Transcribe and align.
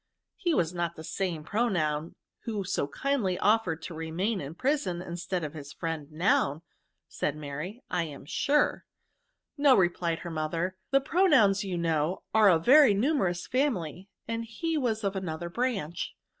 "*" 0.23 0.29
He 0.45 0.55
was 0.55 0.73
not 0.73 0.95
the 0.95 1.03
same 1.03 1.43
Pronoun 1.43 2.15
who 2.45 2.63
sq 2.63 2.91
kindly 2.91 3.37
offered 3.37 3.83
to 3.83 3.93
remain 3.93 4.41
in 4.41 4.55
prison 4.55 4.99
instead 4.99 5.43
of 5.43 5.53
liis 5.53 5.77
friend 5.77 6.11
Noun," 6.11 6.63
said 7.07 7.35
Mary, 7.35 7.83
*< 7.87 7.89
I 8.01 8.05
am 8.05 8.25
sure,"" 8.25 8.83
No," 9.59 9.75
replied 9.77 10.17
her 10.21 10.31
mother," 10.31 10.75
the 10.91 11.01
Pronouns^ 11.01 11.63
you 11.63 11.77
know, 11.77 12.23
are 12.33 12.49
a 12.49 12.57
very 12.57 12.95
nimierous 12.95 13.47
family, 13.47 14.09
and 14.27 14.43
he 14.45 14.75
was 14.75 15.03
of 15.03 15.15
another 15.15 15.49
branch. 15.51 16.15